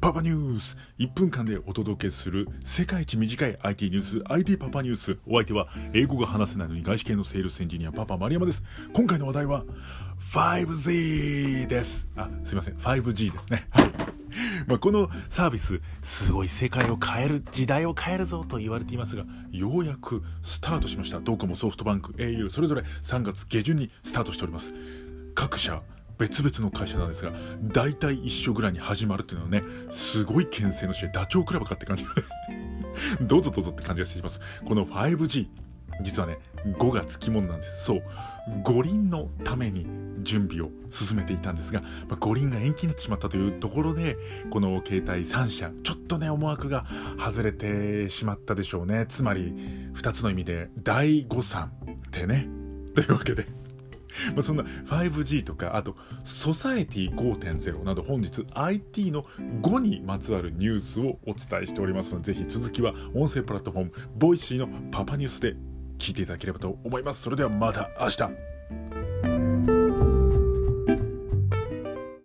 [0.00, 0.76] パパニュース。
[1.00, 5.18] 1分間でお届けする世界一短い IT ニュース IT パパニュース。
[5.26, 8.62] お相手は英語が話せないのに外資系のセールスエンジニアパパ丸山です。
[8.92, 9.64] 今回の話題は
[10.32, 12.08] 5G です。
[12.14, 12.76] あすいません。
[12.76, 13.66] 5G ですね。
[13.70, 13.90] はい。
[14.68, 21.18] まあ、このサービスすごい世界を変える時代を変えるぞと言われていますがようやくスタートしました。
[21.18, 24.74] ドコモソフトバンク au それぞれ3月下旬にスタートしております。
[25.34, 25.82] 各社
[26.18, 27.32] 別々の会社なんですが
[27.62, 32.04] 大体一緒ぐらいに始まるっていうのはねすごい牽制の試合ダチョウ倶楽部かって感じ
[33.22, 34.40] どうぞどうぞって感じがしてします。
[34.64, 35.46] この 5G
[36.02, 36.38] 実はね
[36.78, 37.84] 5がつきものなんです。
[37.84, 38.02] そう。
[38.62, 39.86] 五輪のために
[40.22, 44.16] 準備を進めていたんですが、まあ、五輪が延期になってしまったというところで
[44.50, 46.86] この携帯3社ちょっとね思惑が
[47.18, 49.06] 外れてしまったでしょうね。
[49.08, 49.52] つまり
[49.94, 52.48] 2つの意味で第誤算ってね。
[52.94, 53.46] というわけで
[54.34, 59.24] まあそんな 5G とかあとソサエティ5.0など本日 IT の
[59.62, 65.56] 5にまつわるニュースをお伝えしておりますのでぜひ続きは音声プラットフォームボイシーのパパニュースで
[65.98, 67.22] 聞いていただければと思います。
[67.22, 68.57] それではまた明日。